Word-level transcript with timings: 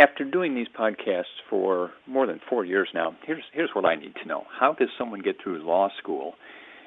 After 0.00 0.24
doing 0.24 0.54
these 0.54 0.66
podcasts 0.68 1.44
for 1.50 1.90
more 2.06 2.26
than 2.26 2.40
four 2.48 2.64
years 2.64 2.88
now, 2.94 3.14
here's, 3.26 3.42
here's 3.52 3.68
what 3.74 3.84
I 3.84 3.96
need 3.96 4.14
to 4.22 4.26
know. 4.26 4.44
How 4.58 4.72
does 4.72 4.88
someone 4.96 5.20
get 5.20 5.36
through 5.42 5.62
law 5.62 5.90
school 6.02 6.36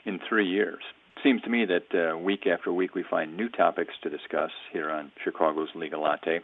in 0.04 0.20
three 0.28 0.48
years? 0.48 0.80
It 1.16 1.22
seems 1.22 1.44
to 1.44 1.50
me 1.52 1.64
that 1.66 2.14
uh, 2.14 2.18
week 2.18 2.48
after 2.48 2.74
week 2.74 2.96
we 2.96 3.06
find 3.08 3.38
new 3.38 3.50
topics 3.50 3.94
to 4.02 4.10
discuss 4.10 4.50
here 4.72 4.90
on 4.90 5.12
Chicago's 5.24 5.68
Legal 5.76 6.02
Latte, 6.02 6.40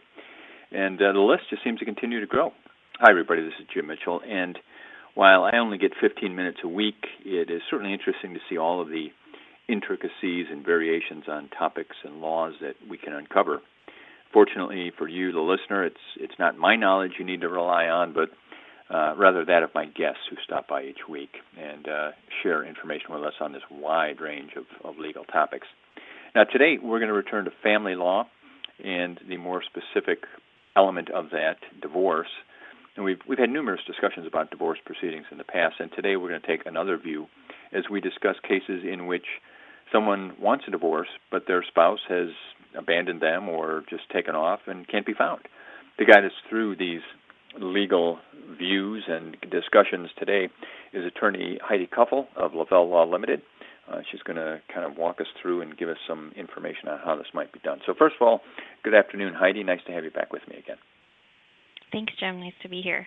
and 0.70 1.02
uh, 1.02 1.12
the 1.12 1.18
list 1.18 1.42
just 1.50 1.64
seems 1.64 1.80
to 1.80 1.84
continue 1.84 2.20
to 2.20 2.26
grow. 2.26 2.52
Hi, 3.00 3.10
everybody, 3.10 3.42
this 3.42 3.54
is 3.60 3.66
Jim 3.74 3.88
Mitchell, 3.88 4.20
and 4.24 4.56
while 5.16 5.42
I 5.42 5.58
only 5.58 5.76
get 5.76 5.90
15 6.00 6.36
minutes 6.36 6.58
a 6.62 6.68
week, 6.68 7.04
it 7.24 7.50
is 7.50 7.62
certainly 7.68 7.92
interesting 7.92 8.32
to 8.34 8.40
see 8.48 8.58
all 8.58 8.80
of 8.80 8.90
the 8.90 9.08
intricacies 9.68 10.46
and 10.48 10.64
variations 10.64 11.24
on 11.26 11.48
topics 11.48 11.96
and 12.04 12.20
laws 12.20 12.54
that 12.60 12.74
we 12.88 12.96
can 12.96 13.12
uncover. 13.12 13.60
Fortunately 14.32 14.92
for 14.96 15.08
you, 15.08 15.32
the 15.32 15.40
listener, 15.40 15.84
it's 15.84 15.96
it's 16.16 16.38
not 16.38 16.56
my 16.56 16.76
knowledge 16.76 17.12
you 17.18 17.24
need 17.24 17.40
to 17.40 17.48
rely 17.48 17.86
on, 17.86 18.12
but 18.12 18.30
uh, 18.94 19.14
rather 19.16 19.44
that 19.44 19.62
of 19.62 19.70
my 19.74 19.86
guests 19.86 20.22
who 20.28 20.36
stop 20.44 20.68
by 20.68 20.82
each 20.82 21.08
week 21.08 21.30
and 21.58 21.88
uh, 21.88 22.10
share 22.42 22.64
information 22.64 23.14
with 23.14 23.22
us 23.22 23.34
on 23.40 23.52
this 23.52 23.62
wide 23.70 24.20
range 24.20 24.50
of, 24.56 24.64
of 24.84 24.98
legal 24.98 25.24
topics. 25.24 25.66
Now, 26.34 26.44
today 26.44 26.78
we're 26.80 26.98
going 26.98 27.08
to 27.08 27.14
return 27.14 27.44
to 27.44 27.52
family 27.62 27.94
law 27.94 28.26
and 28.82 29.18
the 29.28 29.36
more 29.36 29.62
specific 29.62 30.24
element 30.76 31.10
of 31.10 31.30
that, 31.30 31.56
divorce. 31.82 32.28
And 32.96 33.04
we've 33.04 33.20
we've 33.28 33.38
had 33.38 33.50
numerous 33.50 33.80
discussions 33.86 34.26
about 34.26 34.50
divorce 34.50 34.78
proceedings 34.84 35.26
in 35.30 35.38
the 35.38 35.44
past, 35.44 35.76
and 35.80 35.90
today 35.92 36.16
we're 36.16 36.28
going 36.28 36.40
to 36.40 36.46
take 36.46 36.66
another 36.66 36.96
view 36.96 37.26
as 37.72 37.84
we 37.90 38.00
discuss 38.00 38.36
cases 38.42 38.82
in 38.84 39.06
which 39.06 39.26
someone 39.92 40.32
wants 40.40 40.64
a 40.66 40.70
divorce, 40.70 41.08
but 41.30 41.46
their 41.46 41.64
spouse 41.66 42.00
has 42.08 42.28
abandoned 42.76 43.20
them 43.20 43.48
or 43.48 43.82
just 43.88 44.02
taken 44.10 44.34
off 44.34 44.60
and 44.66 44.86
can't 44.88 45.06
be 45.06 45.14
found. 45.14 45.40
To 45.98 46.04
guide 46.04 46.24
us 46.24 46.32
through 46.48 46.76
these 46.76 47.02
legal 47.58 48.18
views 48.58 49.04
and 49.08 49.36
discussions 49.50 50.10
today 50.18 50.48
is 50.92 51.04
attorney 51.04 51.58
Heidi 51.62 51.86
Kuffel 51.86 52.26
of 52.36 52.54
Lavelle 52.54 52.88
Law 52.88 53.04
Limited. 53.04 53.42
Uh, 53.90 54.00
she's 54.10 54.22
going 54.22 54.36
to 54.36 54.60
kind 54.72 54.86
of 54.86 54.96
walk 54.96 55.20
us 55.20 55.26
through 55.42 55.62
and 55.62 55.76
give 55.76 55.88
us 55.88 55.96
some 56.06 56.32
information 56.36 56.88
on 56.88 57.00
how 57.04 57.16
this 57.16 57.26
might 57.34 57.52
be 57.52 57.58
done. 57.60 57.80
So, 57.86 57.94
first 57.98 58.14
of 58.20 58.26
all, 58.26 58.40
good 58.84 58.94
afternoon, 58.94 59.34
Heidi. 59.34 59.64
Nice 59.64 59.80
to 59.86 59.92
have 59.92 60.04
you 60.04 60.10
back 60.10 60.32
with 60.32 60.42
me 60.48 60.56
again. 60.56 60.76
Thanks, 61.90 62.12
Jim. 62.20 62.38
Nice 62.38 62.52
to 62.62 62.68
be 62.68 62.82
here. 62.82 63.06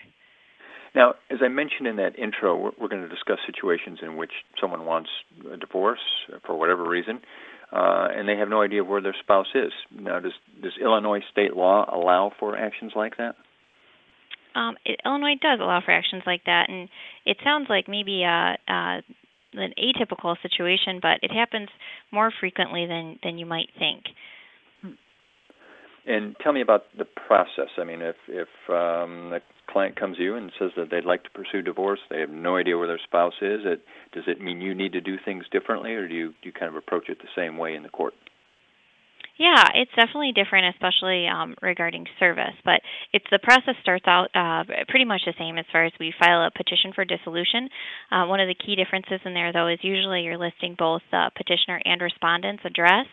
Now, 0.94 1.16
as 1.32 1.40
I 1.44 1.48
mentioned 1.48 1.88
in 1.88 1.96
that 1.98 2.20
intro, 2.20 2.58
we're, 2.58 2.72
we're 2.80 2.88
going 2.90 3.02
to 3.02 3.10
discuss 3.10 3.40
situations 3.46 4.00
in 4.02 4.18
which 4.18 4.32
someone 4.60 4.86
wants 4.86 5.10
a 5.52 5.58
divorce 5.58 6.04
for 6.46 6.56
whatever 6.56 6.88
reason, 6.88 7.22
uh, 7.74 8.08
and 8.16 8.30
they 8.30 8.38
have 8.38 8.50
no 8.50 8.62
idea 8.62 8.84
where 8.84 9.02
their 9.02 9.16
spouse 9.20 9.48
is. 9.56 9.72
Now, 9.92 10.20
does 10.20 10.34
does 10.62 10.74
Illinois 10.80 11.22
state 11.32 11.56
law 11.56 11.90
allow 11.92 12.32
for 12.40 12.56
actions 12.58 12.92
like 12.96 13.18
that? 13.18 13.36
Um, 14.56 14.76
it, 14.86 15.00
Illinois 15.04 15.36
does 15.42 15.60
allow 15.60 15.82
for 15.84 15.92
actions 15.92 16.22
like 16.28 16.44
that, 16.46 16.70
and 16.70 16.88
it 17.26 17.38
sounds 17.44 17.68
like 17.70 17.88
maybe 17.88 18.24
a, 18.24 18.58
a 18.68 19.02
an 19.56 19.74
atypical 19.78 20.36
situation, 20.42 21.00
but 21.02 21.20
it 21.24 21.32
happens 21.32 21.70
more 22.12 22.32
frequently 22.40 22.86
than 22.86 23.18
than 23.24 23.38
you 23.38 23.46
might 23.46 23.70
think. 23.80 24.04
And 26.06 26.36
tell 26.42 26.52
me 26.52 26.62
about 26.62 26.86
the 26.98 27.06
process. 27.06 27.70
I 27.78 27.86
mean, 27.86 28.02
if 28.02 28.18
if 28.28 28.50
um, 28.70 29.30
the 29.30 29.42
client 29.68 29.96
comes 29.96 30.18
to 30.18 30.24
you 30.24 30.36
and 30.36 30.52
says 30.60 30.72
that 30.76 30.90
they'd 30.92 31.06
like 31.06 31.24
to 31.24 31.30
pursue 31.30 31.62
divorce, 31.62 32.00
they 32.10 32.20
have 32.20 32.30
no 32.30 32.58
idea 32.58 32.78
where 32.78 32.88
their 32.88 33.00
spouse 33.04 33.36
is. 33.42 33.62
It, 33.64 33.86
does 34.12 34.26
it 34.28 34.42
mean 34.42 34.60
you 34.60 34.76
need 34.76 34.92
to 34.94 35.02
do 35.02 35.18
things 35.24 35.46
differently, 35.52 35.94
or 35.94 36.08
do 36.08 36.14
you 36.14 36.30
do 36.30 36.50
you 36.50 36.52
kind 36.52 36.68
of 36.70 36.76
approach 36.76 37.08
it 37.08 37.20
the 37.20 37.30
same 37.36 37.58
way 37.58 37.74
in 37.76 37.84
the 37.84 37.90
court? 37.90 38.14
Yeah, 39.40 39.66
it's 39.74 39.90
definitely 39.96 40.32
different, 40.32 40.76
especially 40.76 41.26
um, 41.28 41.56
regarding 41.62 42.06
service. 42.20 42.54
But 42.64 42.82
it's 43.14 43.26
the 43.32 43.40
process 43.42 43.74
starts 43.82 44.06
out 44.06 44.30
uh, 44.36 44.64
pretty 44.90 45.06
much 45.06 45.22
the 45.26 45.34
same 45.40 45.58
as 45.58 45.66
far 45.72 45.86
as 45.86 45.92
we 46.00 46.14
file 46.20 46.46
a 46.46 46.52
petition 46.56 46.94
for 46.94 47.04
dissolution. 47.04 47.68
Uh, 48.12 48.26
one 48.28 48.40
of 48.40 48.48
the 48.48 48.54
key 48.54 48.76
differences 48.76 49.22
in 49.26 49.34
there, 49.34 49.52
though, 49.52 49.68
is 49.68 49.80
usually 49.82 50.22
you're 50.22 50.38
listing 50.38 50.76
both 50.78 51.02
the 51.10 51.32
petitioner 51.36 51.82
and 51.84 52.00
respondent's 52.00 52.64
address. 52.64 53.08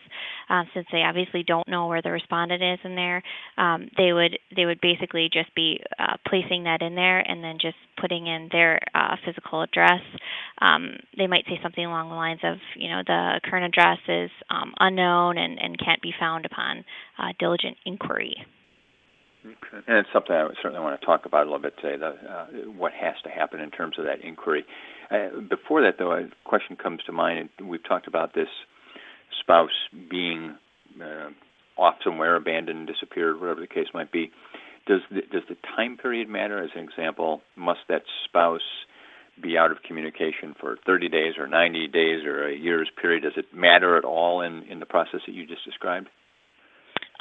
Um, 0.47 0.67
since 0.75 0.85
they 0.91 1.01
obviously 1.01 1.41
don't 1.41 1.67
know 1.67 1.87
where 1.87 2.03
the 2.03 2.11
respondent 2.11 2.61
is 2.61 2.79
in 2.83 2.95
there, 2.95 3.23
um, 3.57 3.89
they 3.97 4.13
would 4.13 4.37
they 4.55 4.65
would 4.65 4.79
basically 4.81 5.27
just 5.33 5.53
be 5.55 5.79
uh, 5.97 6.17
placing 6.27 6.65
that 6.65 6.83
in 6.83 6.93
there 6.93 7.19
and 7.19 7.43
then 7.43 7.57
just 7.59 7.77
putting 7.99 8.27
in 8.27 8.49
their 8.51 8.79
uh, 8.93 9.15
physical 9.25 9.61
address. 9.63 10.01
Um, 10.59 10.97
they 11.17 11.25
might 11.27 11.45
say 11.45 11.59
something 11.63 11.83
along 11.83 12.09
the 12.09 12.15
lines 12.15 12.41
of, 12.43 12.57
you 12.75 12.89
know, 12.89 13.01
the 13.05 13.39
current 13.43 13.65
address 13.65 13.97
is 14.07 14.29
um, 14.49 14.73
unknown 14.79 15.37
and, 15.37 15.57
and 15.59 15.79
can't 15.79 16.01
be 16.01 16.10
found 16.19 16.45
upon 16.45 16.83
uh, 17.17 17.33
diligent 17.39 17.77
inquiry. 17.85 18.35
Okay. 19.43 19.83
And 19.87 19.97
it's 19.97 20.09
something 20.13 20.35
I 20.35 20.47
certainly 20.61 20.83
want 20.83 20.99
to 20.99 21.05
talk 21.05 21.25
about 21.25 21.41
a 21.41 21.45
little 21.45 21.59
bit 21.59 21.73
today, 21.81 21.97
the, 21.97 22.07
uh, 22.09 22.45
what 22.77 22.91
has 22.93 23.15
to 23.23 23.29
happen 23.29 23.59
in 23.59 23.71
terms 23.71 23.97
of 23.97 24.05
that 24.05 24.21
inquiry. 24.23 24.65
Uh, 25.09 25.39
before 25.49 25.81
that, 25.81 25.95
though, 25.97 26.11
a 26.11 26.29
question 26.43 26.75
comes 26.75 27.01
to 27.05 27.11
mind, 27.11 27.49
and 27.57 27.67
we've 27.67 27.83
talked 27.83 28.07
about 28.07 28.35
this 28.35 28.49
spouse 29.39 29.69
being 30.09 30.55
uh, 31.01 31.29
off 31.75 31.95
somewhere, 32.03 32.35
abandoned, 32.35 32.87
disappeared, 32.87 33.41
whatever 33.41 33.61
the 33.61 33.67
case 33.67 33.87
might 33.93 34.11
be. 34.11 34.31
Does 34.85 35.01
the, 35.09 35.21
does 35.31 35.43
the 35.49 35.57
time 35.75 35.97
period 35.97 36.29
matter? 36.29 36.63
As 36.63 36.69
an 36.75 36.83
example, 36.83 37.41
must 37.55 37.79
that 37.89 38.03
spouse 38.25 38.61
be 39.41 39.57
out 39.57 39.71
of 39.71 39.83
communication 39.83 40.55
for 40.59 40.77
30 40.85 41.09
days 41.09 41.33
or 41.37 41.47
90 41.47 41.87
days 41.87 42.25
or 42.25 42.47
a 42.47 42.55
year's 42.55 42.89
period? 43.01 43.23
Does 43.23 43.33
it 43.37 43.53
matter 43.53 43.97
at 43.97 44.05
all 44.05 44.41
in, 44.41 44.63
in 44.63 44.79
the 44.79 44.85
process 44.85 45.21
that 45.25 45.33
you 45.33 45.45
just 45.45 45.65
described? 45.65 46.07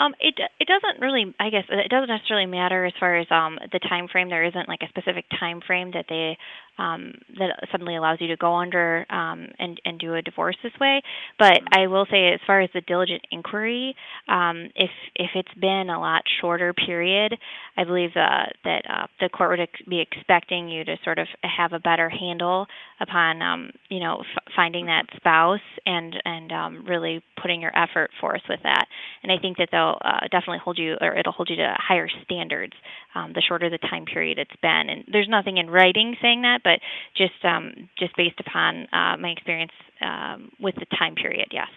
Um, 0.01 0.15
it 0.19 0.35
it 0.59 0.67
doesn't 0.67 1.03
really. 1.05 1.35
I 1.39 1.51
guess 1.51 1.65
it 1.69 1.91
doesn't 1.91 2.09
necessarily 2.09 2.47
matter 2.47 2.87
as 2.87 2.95
far 2.99 3.19
as 3.19 3.27
um, 3.31 3.59
the 3.71 3.79
time 3.79 4.09
frame. 4.09 4.31
There 4.31 4.45
isn't 4.45 4.67
like 4.67 4.81
a 4.81 4.89
specific 4.89 5.27
time 5.39 5.61
frame 5.61 5.91
that 5.93 6.07
they 6.09 6.39
um, 6.81 7.13
that 7.39 7.69
suddenly 7.71 7.97
allows 7.97 8.19
you 8.21 8.29
to 8.29 8.37
go 8.37 8.55
under 8.55 9.05
um, 9.11 9.49
and 9.59 9.81
and 9.85 9.99
do 9.99 10.15
a 10.15 10.23
divorce 10.23 10.57
this 10.63 10.73
way. 10.81 11.03
But 11.39 11.61
I 11.73 11.87
will 11.87 12.07
say, 12.11 12.33
as 12.33 12.41
far 12.47 12.61
as 12.61 12.71
the 12.73 12.81
diligent 12.81 13.23
inquiry, 13.31 13.95
um, 14.29 14.71
if 14.75 14.91
if 15.15 15.31
it's 15.35 15.55
been 15.61 15.91
a 15.91 16.01
lot 16.01 16.23
shorter 16.41 16.73
period, 16.73 17.37
I 17.77 17.85
believe 17.85 18.11
uh, 18.17 18.47
that 18.65 18.83
uh, 18.89 19.07
the 19.21 19.29
court 19.29 19.51
would 19.51 19.61
ex- 19.61 19.89
be 19.89 20.01
expecting 20.01 20.69
you 20.69 20.85
to 20.85 20.97
sort 21.05 21.19
of 21.19 21.27
have 21.43 21.73
a 21.73 21.79
better 21.79 22.09
handle 22.09 22.67
upon 23.01 23.43
um, 23.43 23.71
you 23.89 24.01
know 24.01 24.21
f- 24.21 24.43
finding 24.57 24.87
that 24.87 25.05
spouse 25.17 25.61
and 25.85 26.17
and 26.25 26.53
um, 26.53 26.85
really 26.87 27.23
putting 27.41 27.61
your 27.61 27.77
effort 27.77 28.11
forth 28.21 28.43
with 28.49 28.61
that. 28.63 28.87
And 29.23 29.31
I 29.31 29.39
think 29.39 29.59
that 29.59 29.69
they'll 29.71 29.99
uh, 30.03 30.21
definitely 30.31 30.61
hold 30.65 30.79
you 30.79 30.97
or 31.01 31.17
it'll 31.17 31.33
hold 31.33 31.51
you 31.51 31.57
to 31.57 31.75
higher 31.77 32.09
standards 32.25 32.73
um, 33.15 33.33
the 33.35 33.43
shorter 33.47 33.69
the 33.71 33.79
time 33.79 34.05
period 34.05 34.39
it's 34.39 34.55
been. 34.63 34.89
And 34.89 35.05
there's 35.11 35.29
nothing 35.29 35.59
in 35.59 35.69
writing 35.69 36.17
saying 36.23 36.43
that, 36.43 36.61
but 36.63 36.70
just 37.17 37.45
um, 37.45 37.89
just 37.99 38.17
based 38.17 38.41
upon 38.41 38.87
uh, 38.93 39.17
my 39.17 39.29
experience 39.29 39.73
um, 40.01 40.51
with 40.61 40.75
the 40.77 40.87
time 40.99 41.15
period, 41.15 41.49
yes. 41.53 41.69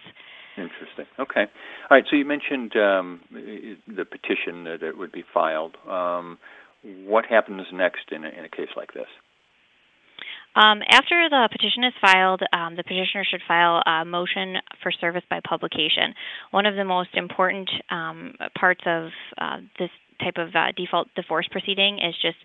Interesting. 0.56 1.06
Okay. 1.18 1.46
All 1.90 1.96
right. 1.96 2.04
So 2.08 2.16
you 2.16 2.24
mentioned 2.24 2.76
um, 2.76 3.20
the 3.32 4.04
petition 4.04 4.64
that 4.64 4.82
it 4.82 4.96
would 4.96 5.10
be 5.10 5.24
filed. 5.34 5.76
Um, 5.88 6.38
what 6.82 7.26
happens 7.26 7.62
next 7.72 8.12
in 8.12 8.24
a, 8.24 8.28
in 8.28 8.44
a 8.44 8.48
case 8.48 8.68
like 8.76 8.92
this? 8.92 9.08
Um, 10.56 10.82
after 10.88 11.28
the 11.28 11.48
petition 11.50 11.82
is 11.82 11.92
filed, 12.00 12.42
um, 12.52 12.76
the 12.76 12.84
petitioner 12.84 13.24
should 13.28 13.42
file 13.48 13.82
a 13.84 14.04
motion 14.04 14.56
for 14.82 14.92
service 14.92 15.24
by 15.28 15.40
publication. 15.46 16.14
One 16.52 16.66
of 16.66 16.76
the 16.76 16.84
most 16.84 17.10
important 17.14 17.68
um, 17.90 18.34
parts 18.58 18.82
of 18.86 19.08
uh, 19.36 19.58
this 19.80 19.90
type 20.22 20.36
of 20.36 20.54
uh, 20.54 20.70
default 20.76 21.08
divorce 21.16 21.48
proceeding 21.50 21.98
is 21.98 22.14
just 22.22 22.38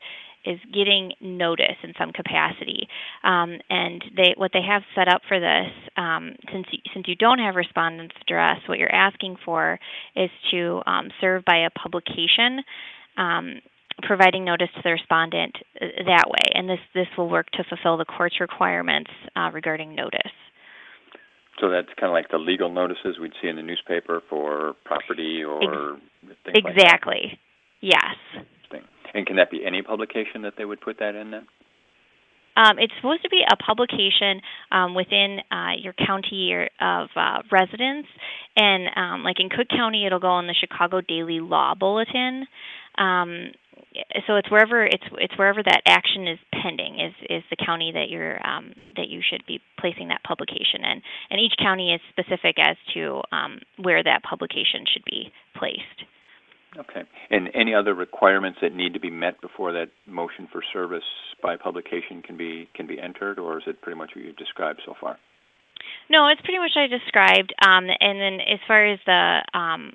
is 0.46 0.60
getting 0.74 1.14
notice 1.22 1.78
in 1.84 1.94
some 1.98 2.12
capacity. 2.12 2.88
Um, 3.24 3.58
and 3.70 4.04
they 4.16 4.34
what 4.38 4.52
they 4.54 4.62
have 4.68 4.84
set 4.96 5.08
up 5.08 5.22
for 5.28 5.40
this, 5.40 5.72
um, 5.98 6.36
since 6.52 6.68
since 6.94 7.08
you 7.08 7.16
don't 7.16 7.40
have 7.40 7.56
respondent's 7.56 8.16
address, 8.22 8.58
what 8.68 8.80
you're 8.80 8.94
asking 8.94 9.38
for 9.44 9.80
is 10.16 10.30
to 10.52 10.82
um, 10.86 11.10
serve 11.22 11.44
by 11.46 11.66
a 11.66 11.70
publication. 11.70 12.64
Um, 13.18 13.62
providing 14.02 14.46
notice 14.46 14.70
to 14.76 14.82
the 14.82 14.92
respondent 14.92 15.58
uh, 15.82 15.86
that 16.06 16.26
way, 16.30 16.52
and 16.54 16.70
this 16.70 16.80
this 16.94 17.08
will 17.18 17.30
work 17.30 17.50
to 17.52 17.64
fulfill 17.68 17.98
the 17.98 18.06
court's 18.06 18.40
requirements 18.40 19.12
uh, 19.36 19.50
regarding 19.54 19.94
notice. 19.94 20.32
So 21.60 21.70
that's 21.70 21.90
kind 22.00 22.10
of 22.10 22.14
like 22.14 22.30
the 22.32 22.38
legal 22.38 22.72
notices 22.72 23.20
we'd 23.20 23.34
see 23.42 23.50
in 23.50 23.58
the 23.58 23.62
newspaper 23.62 24.22
for 24.30 24.76
property 24.86 25.44
or 25.44 25.98
Ex- 26.30 26.56
exactly. 26.56 27.22
Like 27.32 27.40
yes. 27.82 28.46
And 29.14 29.26
can 29.26 29.38
that 29.38 29.52
be 29.52 29.66
any 29.66 29.82
publication 29.82 30.44
that 30.44 30.54
they 30.58 30.66
would 30.66 30.82
put 30.82 31.00
that 31.00 31.16
in 31.16 31.32
then? 31.32 31.48
Um, 32.56 32.78
it's 32.78 32.94
supposed 32.98 33.24
to 33.24 33.30
be 33.30 33.42
a 33.50 33.56
publication 33.56 34.42
um, 34.72 34.94
within 34.94 35.40
uh, 35.50 35.80
your 35.80 35.94
county 35.94 36.68
of 36.82 37.08
uh, 37.16 37.42
residence, 37.52 38.08
and 38.58 38.90
um, 38.96 39.24
like 39.24 39.40
in 39.40 39.50
Cook 39.50 39.70
County, 39.70 40.06
it'll 40.06 40.20
go 40.20 40.38
in 40.40 40.48
the 40.48 40.56
Chicago 40.60 41.00
Daily 41.00 41.40
Law 41.40 41.74
Bulletin. 41.80 42.48
Um, 42.98 43.52
so 44.28 44.36
it's 44.36 44.52
wherever 44.52 44.86
it's 44.86 45.04
it's 45.18 45.38
wherever 45.38 45.64
that 45.64 45.82
action 45.88 46.28
is 46.28 46.38
pending 46.62 47.00
is 47.00 47.14
is 47.30 47.44
the 47.50 47.56
county 47.56 47.92
that 47.94 48.10
you're 48.10 48.46
um, 48.46 48.74
that 48.98 49.08
you 49.08 49.22
should 49.28 49.44
be 49.48 49.62
placing 49.80 50.10
that 50.10 50.22
publication 50.24 50.84
in, 50.84 51.02
and 51.30 51.40
each 51.40 51.54
county 51.58 51.94
is 51.94 52.02
specific 52.10 52.58
as 52.60 52.76
to 52.94 53.22
um, 53.32 53.60
where 53.78 54.04
that 54.04 54.22
publication 54.24 54.84
should 54.92 55.06
be 55.06 55.32
placed. 55.58 56.04
Okay. 56.78 57.02
And 57.32 57.50
any 57.56 57.74
other 57.74 57.94
requirements 57.94 58.60
that 58.62 58.76
need 58.76 58.94
to 58.94 59.00
be 59.00 59.10
met 59.10 59.42
before 59.42 59.72
that 59.74 59.90
motion 60.06 60.48
for 60.52 60.62
service 60.72 61.04
by 61.42 61.56
publication 61.56 62.22
can 62.22 62.38
be 62.38 62.70
can 62.76 62.86
be 62.86 63.00
entered, 63.00 63.40
or 63.40 63.58
is 63.58 63.64
it 63.66 63.82
pretty 63.82 63.98
much 63.98 64.12
what 64.16 64.24
you've 64.24 64.38
described 64.38 64.82
so 64.86 64.94
far? 65.00 65.18
No, 66.10 66.28
it's 66.28 66.42
pretty 66.42 66.60
much 66.60 66.72
what 66.76 66.84
I 66.84 66.88
described. 66.88 67.54
Um, 67.66 67.88
and 68.00 68.20
then 68.20 68.40
as 68.42 68.60
far 68.68 68.86
as 68.86 69.00
the 69.06 69.42
um, 69.54 69.94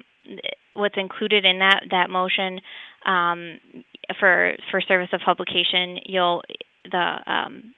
what's 0.74 0.96
included 0.96 1.44
in 1.44 1.60
that 1.60 1.84
that 1.90 2.10
motion 2.10 2.60
um, 3.06 3.60
for 4.18 4.54
for 4.70 4.80
service 4.80 5.10
of 5.12 5.20
publication, 5.24 5.98
you'll 6.06 6.42
the 6.90 7.18
um, 7.26 7.74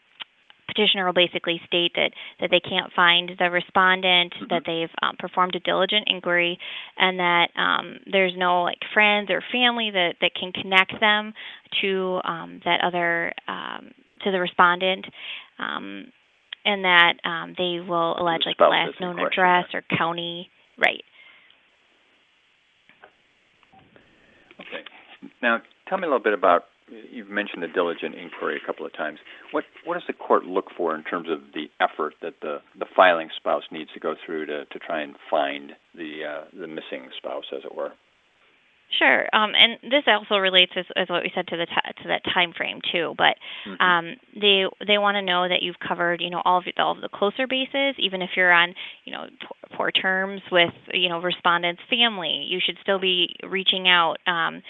petitioner 0.76 1.06
will 1.06 1.12
basically 1.12 1.61
state 1.67 1.93
that 1.94 2.12
that 2.40 2.50
they 2.50 2.61
can't 2.61 2.93
find 2.94 3.31
the 3.38 3.50
respondent, 3.50 4.34
mm-hmm. 4.34 4.46
that 4.50 4.62
they've 4.67 4.90
um, 5.02 5.17
performed 5.19 5.55
a 5.55 5.61
diligent 5.61 6.05
inquiry, 6.08 6.58
and 6.96 7.19
that 7.19 7.49
um, 7.56 7.96
there's 8.11 8.34
no 8.37 8.62
like 8.62 8.78
friends 8.93 9.31
or 9.31 9.43
family 9.52 9.90
that 9.93 10.14
that 10.20 10.32
can 10.38 10.52
connect 10.52 10.93
them 11.00 11.32
to 11.81 12.20
um, 12.25 12.61
that 12.64 12.81
other 12.82 13.32
um, 13.49 13.93
to 14.23 14.31
the 14.31 14.40
respondent. 14.40 15.06
Um, 15.58 16.12
and 16.67 16.84
that 16.84 17.12
um, 17.25 17.55
they 17.56 17.79
will 17.79 18.20
allege 18.20 18.43
like 18.44 18.58
last 18.58 19.00
known 19.00 19.20
address 19.20 19.67
or 19.72 19.84
county, 19.96 20.50
right? 20.76 21.05
Okay. 24.58 24.82
Now, 25.40 25.62
tell 25.88 25.99
me 25.99 26.05
a 26.05 26.06
little 26.08 26.22
bit 26.22 26.34
about 26.34 26.64
you've 26.88 27.28
mentioned 27.28 27.62
the 27.62 27.68
diligent 27.68 28.14
inquiry 28.14 28.60
a 28.62 28.66
couple 28.66 28.86
of 28.86 28.92
times. 28.94 29.18
What 29.52 29.64
what 29.84 29.94
does 29.94 30.04
the 30.06 30.12
court 30.12 30.44
look 30.44 30.66
for 30.76 30.94
in 30.94 31.02
terms 31.04 31.28
of 31.30 31.40
the 31.54 31.66
effort 31.80 32.14
that 32.22 32.34
the 32.42 32.58
the 32.78 32.86
filing 32.94 33.28
spouse 33.36 33.64
needs 33.70 33.90
to 33.94 34.00
go 34.00 34.14
through 34.24 34.46
to 34.46 34.64
to 34.64 34.78
try 34.78 35.02
and 35.02 35.16
find 35.30 35.72
the 35.94 36.20
uh, 36.24 36.44
the 36.58 36.66
missing 36.66 37.08
spouse, 37.18 37.44
as 37.52 37.64
it 37.64 37.74
were? 37.74 37.92
Sure, 39.00 39.26
um, 39.32 39.52
and 39.56 39.78
this 39.90 40.04
also 40.06 40.36
relates 40.36 40.70
as, 40.76 40.84
as 40.94 41.08
what 41.08 41.24
we 41.24 41.32
said 41.34 41.48
to 41.48 41.56
the 41.56 41.66
t- 41.66 42.02
to 42.02 42.08
that 42.08 42.22
time 42.32 42.52
frame 42.56 42.80
too. 42.92 43.14
But 43.18 43.34
mm-hmm. 43.66 43.82
um, 43.82 44.14
they 44.32 44.62
they 44.86 44.96
want 44.96 45.16
to 45.16 45.22
know 45.22 45.48
that 45.48 45.60
you've 45.60 45.80
covered 45.80 46.20
you 46.20 46.30
know 46.30 46.40
all 46.44 46.58
of 46.58 46.64
the, 46.64 46.80
all 46.80 46.92
of 46.92 47.00
the 47.00 47.08
closer 47.08 47.48
bases, 47.48 47.96
even 47.98 48.22
if 48.22 48.30
you're 48.36 48.52
on 48.52 48.74
you 49.04 49.12
know 49.12 49.26
poor 49.76 49.90
terms 49.90 50.40
with 50.52 50.72
you 50.94 51.08
know 51.08 51.20
respondent's 51.20 51.82
family. 51.90 52.46
You 52.48 52.60
should 52.64 52.78
still 52.80 53.00
be 53.00 53.34
reaching 53.42 53.88
out. 53.88 54.18
Um, 54.26 54.62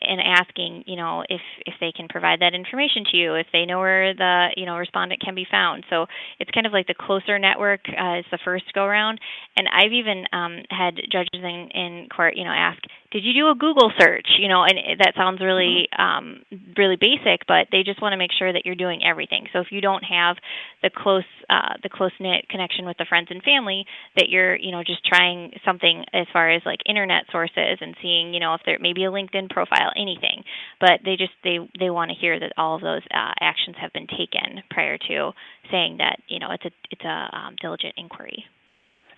and 0.00 0.20
asking, 0.20 0.84
you 0.86 0.96
know, 0.96 1.22
if 1.28 1.40
if 1.66 1.74
they 1.80 1.92
can 1.94 2.08
provide 2.08 2.40
that 2.40 2.54
information 2.54 3.04
to 3.10 3.16
you, 3.16 3.34
if 3.34 3.46
they 3.52 3.64
know 3.64 3.78
where 3.78 4.14
the 4.14 4.48
you 4.56 4.66
know 4.66 4.76
respondent 4.76 5.20
can 5.20 5.34
be 5.34 5.46
found. 5.50 5.84
So 5.90 6.06
it's 6.38 6.50
kind 6.50 6.66
of 6.66 6.72
like 6.72 6.86
the 6.86 6.94
closer 6.94 7.38
network 7.38 7.80
uh, 7.88 8.18
is 8.18 8.24
the 8.30 8.38
first 8.44 8.64
go 8.74 8.86
round. 8.86 9.18
And 9.56 9.68
I've 9.68 9.92
even 9.92 10.24
um, 10.32 10.62
had 10.70 10.96
judges 11.10 11.42
in, 11.42 11.68
in 11.74 12.08
court, 12.14 12.36
you 12.36 12.44
know, 12.44 12.54
ask, 12.54 12.78
did 13.10 13.24
you 13.24 13.32
do 13.34 13.50
a 13.50 13.54
Google 13.54 13.92
search? 13.98 14.28
You 14.38 14.48
know, 14.48 14.62
and 14.62 14.78
that 15.00 15.12
sounds 15.16 15.40
really 15.40 15.88
mm-hmm. 15.92 16.02
um, 16.02 16.42
really 16.76 16.96
basic, 16.96 17.46
but 17.46 17.66
they 17.72 17.82
just 17.82 18.00
want 18.00 18.12
to 18.12 18.16
make 18.16 18.30
sure 18.38 18.52
that 18.52 18.62
you're 18.64 18.74
doing 18.74 19.02
everything. 19.04 19.46
So 19.52 19.60
if 19.60 19.68
you 19.70 19.80
don't 19.80 20.04
have 20.04 20.36
the 20.82 20.90
close 20.90 21.24
uh, 21.50 21.74
the 21.82 21.88
close 21.88 22.12
knit 22.20 22.48
connection 22.48 22.86
with 22.86 22.96
the 22.98 23.06
friends 23.08 23.28
and 23.30 23.42
family, 23.42 23.84
that 24.16 24.28
you're 24.28 24.56
you 24.56 24.70
know 24.70 24.82
just 24.84 25.04
trying 25.04 25.52
something 25.64 26.04
as 26.12 26.26
far 26.32 26.50
as 26.50 26.62
like 26.64 26.80
internet 26.86 27.24
sources 27.30 27.78
and 27.80 27.94
seeing 28.00 28.32
you 28.32 28.40
know 28.40 28.54
if 28.54 28.60
there 28.64 28.78
may 28.80 28.92
be 28.92 29.04
a 29.04 29.10
LinkedIn 29.10 29.50
profile 29.50 29.71
profile, 29.72 29.92
anything. 29.96 30.44
But 30.80 31.00
they 31.04 31.16
just 31.16 31.32
they 31.44 31.58
they 31.78 31.90
want 31.90 32.10
to 32.10 32.16
hear 32.16 32.38
that 32.38 32.52
all 32.56 32.76
of 32.76 32.82
those 32.82 33.02
uh, 33.12 33.32
actions 33.40 33.76
have 33.80 33.92
been 33.92 34.06
taken 34.06 34.62
prior 34.70 34.98
to 34.98 35.32
saying 35.70 35.98
that 35.98 36.18
you 36.28 36.38
know 36.38 36.48
it's 36.50 36.64
a 36.64 36.70
it's 36.90 37.04
a 37.04 37.36
um, 37.36 37.56
diligent 37.60 37.94
inquiry. 37.96 38.44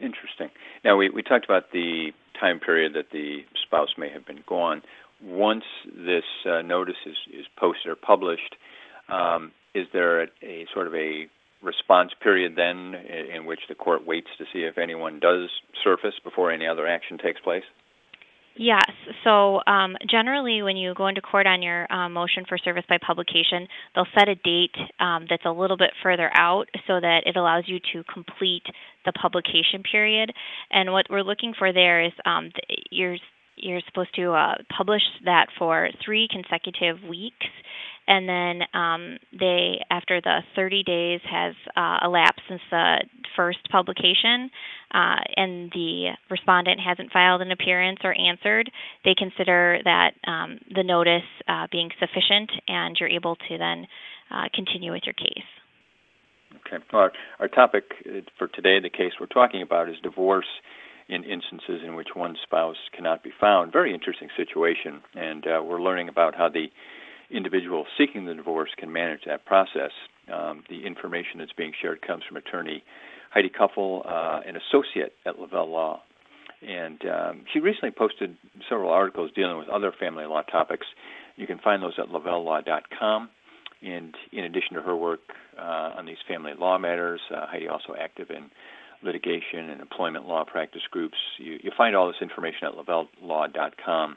Interesting. 0.01 0.51
Now 0.85 0.97
we 0.97 1.11
we 1.11 1.23
talked 1.23 1.45
about 1.45 1.73
the 1.73 2.13
time 2.41 2.61
period 2.61 2.93
that 2.95 3.11
the 3.13 3.41
spouse 3.67 3.95
may 3.97 4.11
have 4.11 4.27
been 4.27 4.43
gone. 4.47 4.83
Once 5.23 5.65
this 5.87 6.25
uh, 6.47 6.63
notice 6.63 6.97
is 7.07 7.17
is 7.33 7.47
posted 7.59 7.91
or 7.91 7.97
published, 7.97 8.57
um, 9.09 9.53
is 9.75 9.87
there 9.93 10.23
a, 10.23 10.27
a 10.43 10.67
sort 10.75 10.87
of 10.87 10.95
a 10.95 11.29
response 11.63 12.11
period 12.23 12.53
then 12.57 12.95
in, 12.95 13.37
in 13.37 13.47
which 13.47 13.61
the 13.71 13.75
court 13.75 14.07
waits 14.07 14.29
to 14.37 14.45
see 14.53 14.61
if 14.61 14.77
anyone 14.77 15.19
does 15.19 15.49
surface 15.83 16.15
before 16.23 16.53
any 16.53 16.67
other 16.67 16.87
action 16.87 17.17
takes 17.17 17.41
place? 17.41 17.63
Yes. 18.57 18.89
So 19.25 19.61
um, 19.67 19.97
generally, 20.09 20.63
when 20.63 20.77
you 20.77 20.95
go 20.95 21.09
into 21.09 21.21
court 21.21 21.47
on 21.47 21.61
your 21.61 21.93
um, 21.93 22.13
motion 22.13 22.45
for 22.49 22.57
service 22.57 22.85
by 22.89 22.99
publication, 23.05 23.67
they'll 23.95 24.07
set 24.17 24.29
a 24.29 24.37
date 24.37 24.75
um, 25.01 25.27
that's 25.29 25.45
a 25.45 25.51
little 25.51 25.77
bit 25.77 25.91
further 26.03 26.31
out 26.35 26.67
so 26.87 27.01
that 27.01 27.23
it 27.27 27.37
allows 27.37 27.65
you 27.67 27.81
to 27.93 28.05
complete 28.13 28.63
the 29.05 29.13
publication 29.13 29.83
period. 29.91 30.33
And 30.71 30.93
what 30.93 31.07
we're 31.11 31.23
looking 31.23 31.53
for 31.59 31.73
there 31.73 32.05
is 32.05 32.13
um, 32.25 32.51
you're 32.91 33.17
you're 33.57 33.81
supposed 33.87 34.15
to 34.17 34.33
uh, 34.33 34.55
publish 34.77 35.03
that 35.25 35.47
for 35.59 35.89
three 36.05 36.29
consecutive 36.31 37.03
weeks 37.09 37.47
and 38.07 38.29
then 38.29 38.63
um, 38.75 39.19
they 39.39 39.81
after 39.91 40.21
the 40.21 40.41
30 40.55 40.83
days 40.83 41.21
has 41.31 41.55
uh, 41.77 41.99
elapsed 42.05 42.43
since 42.49 42.61
the 42.71 43.05
first 43.37 43.59
publication 43.71 44.51
uh, 44.93 45.17
and 45.37 45.71
the 45.73 46.11
respondent 46.31 46.81
hasn't 46.81 47.13
filed 47.13 47.43
an 47.43 47.51
appearance 47.51 47.99
or 48.05 48.15
answered 48.19 48.71
they 49.05 49.15
consider 49.17 49.79
that 49.85 50.13
um, 50.27 50.59
the 50.75 50.83
notice 50.83 51.23
uh, 51.49 51.67
being 51.71 51.91
sufficient 51.99 52.51
and 52.69 52.97
you're 52.99 53.09
able 53.09 53.37
to 53.37 53.59
then 53.59 53.87
uh, 54.31 54.45
continue 54.55 54.93
with 54.93 55.03
your 55.05 55.15
case. 55.15 55.45
Okay. 56.67 56.83
Our, 56.93 57.13
our 57.41 57.49
topic 57.49 57.85
uh, 58.07 58.21
for 58.39 58.49
today 58.49 58.81
the 58.81 58.91
case 58.91 59.13
we're 59.21 59.27
talking 59.27 59.63
about 59.63 59.89
is 59.89 59.97
divorce 60.03 60.47
in 61.09 61.23
instances 61.25 61.83
in 61.85 61.95
which 61.95 62.09
one 62.15 62.37
spouse 62.43 62.77
cannot 62.95 63.23
be 63.23 63.31
found. 63.39 63.73
Very 63.73 63.93
interesting 63.93 64.29
situation. 64.37 65.03
And 65.15 65.47
uh, 65.47 65.63
we're 65.63 65.83
learning 65.83 66.09
about 66.09 66.35
how 66.35 66.49
the 66.49 66.67
individual 67.31 67.87
seeking 67.99 68.27
the 68.27 68.35
divorce 68.35 68.71
can 68.77 68.93
manage 68.93 69.21
that 69.27 69.45
process. 69.45 69.91
Um, 70.33 70.65
the 70.71 70.87
information 70.87 71.39
that's 71.39 71.53
being 71.53 71.73
shared 71.81 72.01
comes 72.03 72.23
from 72.27 72.37
attorney 72.37 72.83
Heidi 73.31 73.51
Kuffel, 73.51 74.07
uh, 74.07 74.41
an 74.47 74.57
associate 74.57 75.13
at 75.27 75.41
Lavelle 75.41 75.69
Law. 75.69 76.03
And 76.63 77.01
um, 77.05 77.45
she 77.53 77.59
recently 77.59 77.91
posted 77.91 78.37
several 78.69 78.91
articles 78.91 79.31
dealing 79.35 79.59
with 79.59 79.69
other 79.69 79.93
family 79.99 80.25
law 80.25 80.43
topics. 80.43 80.87
You 81.37 81.47
can 81.47 81.59
find 81.59 81.83
those 81.83 81.95
at 81.99 82.09
lavellelaw.com. 82.09 83.29
And 83.83 84.15
in 84.33 84.45
addition 84.45 84.77
to 84.77 84.83
her 84.83 84.97
work 84.97 85.21
uh, 85.59 85.93
on 85.99 86.07
these 86.07 86.17
family 86.27 86.53
law 86.59 86.79
matters, 86.79 87.21
uh, 87.35 87.47
Heidi 87.47 87.69
also 87.69 87.95
active 88.01 88.31
in 88.31 88.51
litigation 89.03 89.69
and 89.69 89.81
employment 89.81 90.27
law 90.27 90.45
practice 90.45 90.83
groups. 90.91 91.19
You, 91.39 91.59
you 91.63 91.71
find 91.77 91.95
all 91.95 92.07
this 92.07 92.23
information 92.23 92.69
at 92.69 92.75
lavellelaw.com. 92.75 94.17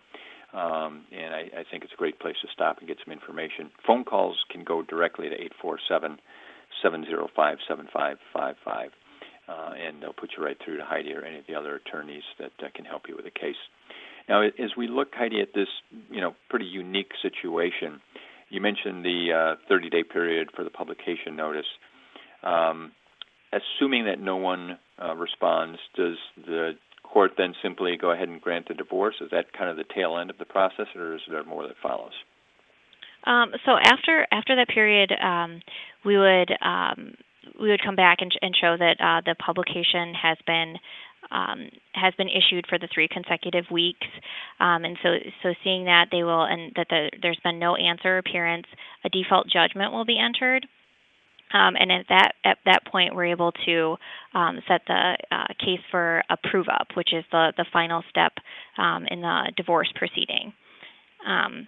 Um, 0.54 1.04
and 1.12 1.34
I, 1.34 1.60
I 1.60 1.63
think 1.70 1.84
it's 1.84 1.94
a 1.94 1.98
great 1.98 2.20
place 2.20 2.36
to 2.42 2.48
stop 2.54 2.80
and 2.80 2.88
get 2.88 2.98
some 3.04 3.12
information. 3.12 3.70
Phone 3.86 4.04
calls 4.04 4.38
can 4.50 4.63
go 4.63 4.82
directly 4.82 5.30
to 5.30 5.36
847 5.36 6.20
705 6.82 7.58
7555. 7.68 8.92
Uh, 9.48 9.72
and 9.80 10.01
they'll 10.01 10.13
put 10.13 10.32
you 10.38 10.44
right 10.44 10.58
through 10.63 10.77
to 10.77 10.84
Heidi 10.84 11.13
or 11.13 11.24
any 11.24 11.39
of 11.39 11.46
the 11.48 11.56
other 11.56 11.75
attorneys 11.75 12.24
that 12.38 12.51
uh, 12.60 12.68
can 12.75 12.84
help 12.84 13.04
you 13.08 13.16
with 13.16 13.24
the 13.24 13.32
case. 13.32 13.56
Now, 14.27 14.42
as 14.42 14.75
we 14.75 14.88
look, 14.88 15.10
Heidi, 15.13 15.39
at 15.42 15.54
this 15.54 15.70
you 16.12 16.20
know 16.20 16.36
pretty 16.50 16.66
unique 16.66 17.12
situation, 17.22 18.01
you 18.50 18.60
mentioned 18.60 19.06
the 19.06 19.56
uh, 19.56 19.74
30-day 19.74 20.04
period 20.04 20.50
for 20.56 20.63
the 20.63 20.70
publication 20.70 21.36
notice. 21.36 21.66
Um, 22.44 22.92
assuming 23.54 24.06
that 24.06 24.20
no 24.20 24.36
one 24.36 24.80
uh, 25.01 25.16
responds, 25.16 25.80
does 25.96 26.18
the 26.46 26.72
court 27.12 27.32
then 27.38 27.54
simply 27.64 27.98
go 28.00 28.12
ahead 28.12 28.30
and 28.30 28.42
grant 28.42 28.68
the 28.68 28.74
divorce? 28.74 29.16
Is 29.22 29.30
that 29.32 29.54
kind 29.58 29.70
of 29.70 29.78
the 29.78 29.86
tail 29.94 30.18
end 30.18 30.30
of 30.30 30.38
the 30.38 30.46
process, 30.46 30.88
or 30.96 31.16
is 31.16 31.22
there 31.30 31.44
more 31.44 31.68
that 31.68 31.78
follows? 31.82 32.14
Um, 33.26 33.52
so 33.66 33.72
after 33.74 34.28
after 34.32 34.56
that 34.56 34.68
period, 34.70 35.12
um, 35.22 35.62
we 36.06 36.18
would 36.18 36.52
um, 36.62 37.16
we 37.60 37.70
would 37.70 37.84
come 37.84 37.96
back 37.96 38.18
and, 38.22 38.32
and 38.42 38.56
show 38.60 38.76
that 38.78 38.98
uh, 39.00 39.22
the 39.26 39.36
publication 39.36 40.14
has 40.14 40.38
been 40.46 40.76
um, 41.32 41.70
has 41.94 42.14
been 42.18 42.30
issued 42.30 42.66
for 42.70 42.80
the 42.80 42.88
three 42.94 43.08
consecutive 43.12 43.66
weeks, 43.72 44.08
um, 44.60 44.86
and 44.86 44.98
so 45.04 45.10
so 45.44 45.54
seeing 45.64 45.86
that 45.86 46.08
they 46.12 46.24
will 46.24 46.44
and 46.44 46.72
that 46.76 46.88
the, 46.90 47.10
there's 47.22 47.40
been 47.44 47.60
no 47.60 47.76
answer 47.76 48.18
appearance, 48.18 48.68
a 49.04 49.10
default 49.10 49.48
judgment 49.50 49.92
will 49.92 50.06
be 50.06 50.18
entered. 50.18 50.66
Um, 51.54 51.75
and 51.80 51.92
at 51.92 52.06
that 52.10 52.32
at 52.44 52.58
that 52.66 52.86
point, 52.86 53.16
we're 53.16 53.32
able 53.32 53.51
to 53.66 53.96
um, 54.34 54.60
set 54.68 54.82
the 54.88 55.18
uh, 55.32 55.48
case 55.60 55.80
for 55.89 56.24
a 56.30 56.38
prove 56.50 56.68
up, 56.68 56.88
which 56.96 57.13
is 57.13 57.24
the 57.32 57.54
the 57.56 57.66
final 57.72 58.04
step 58.10 58.34
um, 58.77 59.06
in 59.10 59.22
the 59.22 59.51
divorce 59.56 59.92
proceeding. 59.96 60.54
Um, 61.25 61.68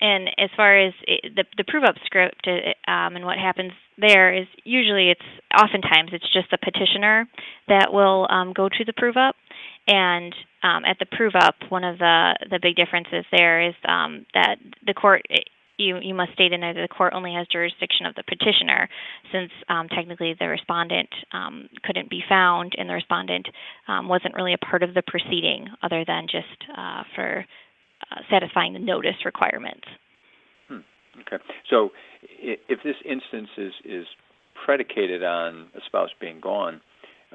and 0.00 0.28
as 0.38 0.50
far 0.56 0.78
as 0.78 0.92
it, 1.06 1.34
the 1.36 1.44
the 1.56 1.64
prove 1.64 1.84
up 1.84 1.96
script 2.04 2.46
uh, 2.46 2.90
um, 2.90 3.16
and 3.16 3.24
what 3.24 3.38
happens 3.38 3.72
there 3.98 4.34
is 4.34 4.46
usually 4.64 5.10
it's 5.10 5.20
oftentimes 5.56 6.10
it's 6.12 6.32
just 6.32 6.50
the 6.50 6.58
petitioner 6.58 7.28
that 7.68 7.92
will 7.92 8.26
um, 8.30 8.52
go 8.52 8.68
to 8.68 8.84
the 8.84 8.92
prove 8.92 9.16
up 9.16 9.36
and 9.86 10.34
um, 10.62 10.84
at 10.84 10.98
the 10.98 11.06
prove 11.06 11.34
up 11.34 11.54
one 11.68 11.84
of 11.84 11.98
the 11.98 12.34
the 12.50 12.58
big 12.60 12.76
differences 12.76 13.24
there 13.30 13.68
is 13.68 13.74
um, 13.86 14.26
that 14.34 14.56
the 14.86 14.94
court 14.94 15.22
you 15.76 15.98
you 16.00 16.14
must 16.14 16.32
state 16.32 16.52
in 16.52 16.60
there 16.60 16.74
that 16.74 16.88
the 16.88 16.94
court 16.94 17.12
only 17.14 17.32
has 17.34 17.46
jurisdiction 17.50 18.06
of 18.06 18.14
the 18.14 18.22
petitioner, 18.22 18.88
since 19.32 19.50
um, 19.68 19.88
technically 19.88 20.34
the 20.38 20.46
respondent 20.46 21.08
um, 21.32 21.68
couldn't 21.84 22.10
be 22.10 22.22
found 22.28 22.74
and 22.78 22.88
the 22.88 22.94
respondent 22.94 23.46
um, 23.88 24.08
wasn't 24.08 24.34
really 24.34 24.54
a 24.54 24.58
part 24.58 24.82
of 24.82 24.94
the 24.94 25.02
proceeding, 25.06 25.68
other 25.82 26.04
than 26.06 26.26
just 26.30 26.70
uh, 26.76 27.02
for 27.14 27.44
uh, 28.10 28.16
satisfying 28.30 28.72
the 28.72 28.78
notice 28.78 29.24
requirements. 29.24 29.86
Hmm. 30.68 30.78
Okay, 31.20 31.42
so 31.70 31.90
if 32.22 32.80
this 32.84 32.96
instance 33.04 33.48
is 33.56 33.72
is 33.84 34.06
predicated 34.64 35.22
on 35.22 35.68
a 35.74 35.80
spouse 35.86 36.10
being 36.20 36.40
gone, 36.40 36.80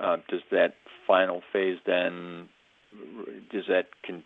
uh, 0.02 0.18
does 0.30 0.42
that 0.52 0.76
final 1.06 1.42
phase 1.52 1.78
then 1.86 2.48
does 3.52 3.66
that 3.68 3.86
con- 4.06 4.24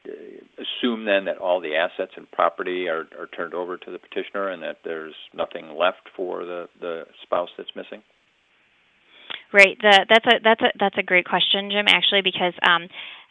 assume 0.57 1.05
then 1.05 1.25
that 1.25 1.37
all 1.37 1.59
the 1.59 1.75
assets 1.75 2.11
and 2.15 2.29
property 2.31 2.87
are, 2.87 3.07
are 3.19 3.27
turned 3.35 3.53
over 3.53 3.77
to 3.77 3.91
the 3.91 3.99
petitioner 3.99 4.49
and 4.49 4.61
that 4.61 4.77
there's 4.83 5.15
nothing 5.33 5.75
left 5.77 6.09
for 6.15 6.45
the, 6.45 6.67
the 6.79 7.03
spouse 7.23 7.49
that's 7.57 7.75
missing? 7.75 8.03
Right. 9.51 9.77
The, 9.79 10.05
that's 10.09 10.25
a 10.25 10.39
that's 10.43 10.61
a 10.61 10.71
that's 10.79 10.97
a 10.97 11.03
great 11.03 11.25
question, 11.25 11.69
Jim. 11.69 11.85
Actually, 11.87 12.21
because 12.23 12.53
um, 12.67 12.87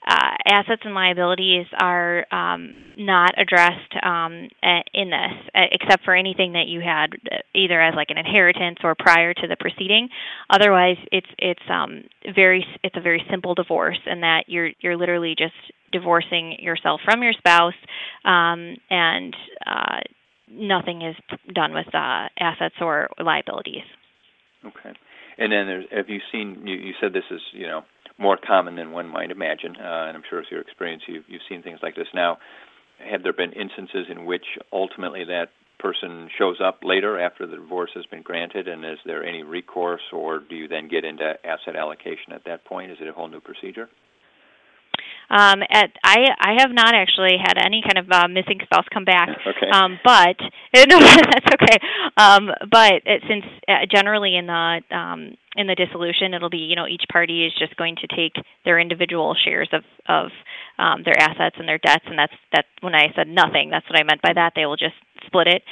uh, 0.06 0.34
assets 0.46 0.82
and 0.84 0.94
liabilities 0.94 1.66
are 1.80 2.26
um, 2.32 2.74
not 2.96 3.30
addressed 3.36 3.94
um, 4.02 4.48
in 4.94 5.10
this, 5.10 5.50
except 5.72 6.04
for 6.04 6.14
anything 6.14 6.52
that 6.52 6.66
you 6.66 6.80
had 6.80 7.10
either 7.54 7.80
as 7.80 7.94
like 7.94 8.10
an 8.10 8.18
inheritance 8.18 8.78
or 8.84 8.94
prior 8.96 9.34
to 9.34 9.46
the 9.48 9.56
proceeding. 9.58 10.08
Otherwise, 10.48 10.96
it's 11.10 11.26
it's 11.38 11.62
um, 11.68 12.04
very 12.34 12.64
it's 12.82 12.96
a 12.96 13.00
very 13.00 13.24
simple 13.30 13.54
divorce, 13.54 13.98
in 14.06 14.20
that 14.20 14.44
you're 14.46 14.70
you're 14.80 14.96
literally 14.96 15.34
just 15.36 15.54
divorcing 15.92 16.56
yourself 16.60 17.00
from 17.04 17.22
your 17.22 17.32
spouse, 17.34 17.74
um, 18.24 18.76
and 18.90 19.34
uh, 19.66 20.00
nothing 20.50 21.02
is 21.02 21.16
done 21.54 21.72
with 21.72 21.86
uh, 21.94 22.28
assets 22.38 22.74
or 22.80 23.08
liabilities. 23.22 23.84
Okay. 24.64 24.96
And 25.38 25.52
then, 25.52 25.84
have 25.96 26.08
you 26.08 26.20
seen? 26.30 26.62
You, 26.66 26.76
you 26.76 26.92
said 27.00 27.12
this 27.12 27.24
is 27.30 27.40
you 27.52 27.66
know 27.66 27.82
more 28.18 28.38
common 28.44 28.76
than 28.76 28.92
one 28.92 29.08
might 29.08 29.30
imagine, 29.30 29.76
uh, 29.76 30.06
and 30.06 30.16
I'm 30.16 30.22
sure 30.28 30.40
it's 30.40 30.50
your 30.50 30.60
experience. 30.60 31.02
You've, 31.08 31.24
you've 31.28 31.42
seen 31.48 31.62
things 31.62 31.80
like 31.82 31.96
this 31.96 32.08
now. 32.14 32.38
Have 33.10 33.22
there 33.22 33.32
been 33.32 33.52
instances 33.52 34.06
in 34.10 34.26
which 34.26 34.44
ultimately 34.72 35.24
that 35.24 35.48
person 35.78 36.28
shows 36.38 36.58
up 36.64 36.80
later 36.84 37.18
after 37.18 37.46
the 37.46 37.56
divorce 37.56 37.90
has 37.94 38.06
been 38.06 38.22
granted, 38.22 38.68
and 38.68 38.84
is 38.84 38.98
there 39.04 39.24
any 39.24 39.42
recourse, 39.42 40.02
or 40.12 40.38
do 40.38 40.54
you 40.54 40.68
then 40.68 40.88
get 40.88 41.04
into 41.04 41.34
asset 41.44 41.74
allocation 41.74 42.32
at 42.32 42.44
that 42.44 42.64
point? 42.64 42.92
Is 42.92 42.98
it 43.00 43.08
a 43.08 43.12
whole 43.12 43.28
new 43.28 43.40
procedure? 43.40 43.88
Um, 45.32 45.62
at 45.70 45.90
I 46.04 46.28
I 46.38 46.60
have 46.60 46.70
not 46.72 46.94
actually 46.94 47.40
had 47.40 47.56
any 47.56 47.80
kind 47.80 47.96
of 47.96 48.12
uh, 48.12 48.28
missing 48.28 48.60
spouse 48.62 48.84
come 48.92 49.04
back. 49.04 49.28
Okay. 49.52 49.70
Um, 49.70 49.98
but 50.04 50.36
no, 50.74 50.98
that's 50.98 51.46
okay. 51.54 51.78
Um, 52.16 52.50
but 52.70 53.02
it, 53.04 53.22
since 53.28 53.44
uh, 53.68 53.86
generally 53.90 54.36
in 54.36 54.46
the 54.46 54.80
um, 54.90 55.34
in 55.56 55.66
the 55.66 55.74
dissolution, 55.74 56.34
it'll 56.34 56.50
be 56.50 56.68
you 56.68 56.76
know 56.76 56.86
each 56.86 57.04
party 57.10 57.44
is 57.46 57.52
just 57.58 57.76
going 57.76 57.96
to 57.96 58.06
take 58.06 58.32
their 58.64 58.78
individual 58.78 59.34
shares 59.44 59.68
of 59.72 59.82
of 60.08 60.30
um, 60.78 61.02
their 61.04 61.18
assets 61.18 61.56
and 61.58 61.68
their 61.68 61.78
debts, 61.78 62.04
and 62.06 62.18
that's 62.18 62.32
that. 62.52 62.64
When 62.80 62.94
I 62.94 63.08
said 63.16 63.28
nothing, 63.28 63.70
that's 63.70 63.88
what 63.88 63.98
I 63.98 64.04
meant 64.04 64.22
by 64.22 64.32
that. 64.34 64.52
They 64.56 64.66
will 64.66 64.76
just 64.76 64.96
split 65.26 65.48
it. 65.48 65.62